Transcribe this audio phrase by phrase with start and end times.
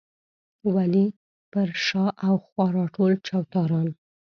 [0.73, 1.05] ولې
[1.51, 3.87] پر شا او خوا راټول چوتاران.